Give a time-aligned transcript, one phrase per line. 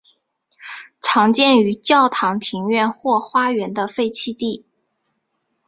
[0.99, 4.65] 常见于教堂庭院或花园的废弃地。